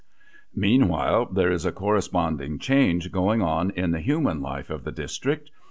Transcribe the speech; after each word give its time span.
Meanwhile, 0.55 1.27
there 1.27 1.51
is 1.51 1.63
a 1.63 1.71
corresponding 1.71 2.57
change 2.57 3.11
going 3.11 3.43
on 3.43 3.69
in 3.69 3.91
the 3.91 3.99
human 4.01 4.41
life 4.41 4.71
of 4.71 4.83
the 4.83 4.91
district. 4.91 5.51